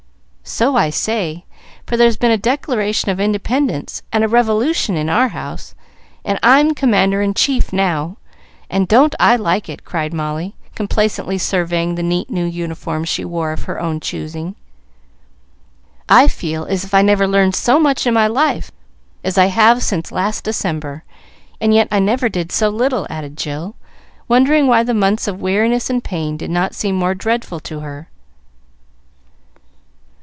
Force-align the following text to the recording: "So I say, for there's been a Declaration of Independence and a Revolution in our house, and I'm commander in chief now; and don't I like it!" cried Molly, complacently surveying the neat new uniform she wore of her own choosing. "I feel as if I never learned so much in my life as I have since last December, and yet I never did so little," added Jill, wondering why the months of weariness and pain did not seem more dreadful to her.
"So 0.43 0.75
I 0.75 0.89
say, 0.89 1.45
for 1.87 1.95
there's 1.95 2.17
been 2.17 2.31
a 2.31 2.37
Declaration 2.37 3.09
of 3.09 3.21
Independence 3.21 4.01
and 4.11 4.21
a 4.21 4.27
Revolution 4.27 4.97
in 4.97 5.07
our 5.09 5.29
house, 5.29 5.75
and 6.25 6.37
I'm 6.43 6.75
commander 6.75 7.21
in 7.21 7.33
chief 7.33 7.71
now; 7.71 8.17
and 8.69 8.85
don't 8.85 9.15
I 9.17 9.37
like 9.37 9.69
it!" 9.69 9.85
cried 9.85 10.13
Molly, 10.13 10.55
complacently 10.75 11.37
surveying 11.37 11.95
the 11.95 12.03
neat 12.03 12.29
new 12.29 12.43
uniform 12.43 13.05
she 13.05 13.23
wore 13.23 13.53
of 13.53 13.63
her 13.63 13.79
own 13.79 14.01
choosing. 14.01 14.55
"I 16.09 16.27
feel 16.27 16.65
as 16.65 16.83
if 16.83 16.93
I 16.93 17.01
never 17.01 17.29
learned 17.29 17.55
so 17.55 17.79
much 17.79 18.05
in 18.05 18.13
my 18.13 18.27
life 18.27 18.73
as 19.23 19.37
I 19.37 19.45
have 19.45 19.81
since 19.81 20.11
last 20.11 20.43
December, 20.43 21.05
and 21.61 21.73
yet 21.73 21.87
I 21.91 21.99
never 21.99 22.27
did 22.27 22.51
so 22.51 22.67
little," 22.69 23.07
added 23.09 23.37
Jill, 23.37 23.75
wondering 24.27 24.67
why 24.67 24.83
the 24.83 24.93
months 24.93 25.29
of 25.29 25.39
weariness 25.41 25.89
and 25.89 26.03
pain 26.03 26.35
did 26.35 26.49
not 26.51 26.75
seem 26.75 26.95
more 26.95 27.15
dreadful 27.15 27.61
to 27.61 27.79
her. 27.79 28.09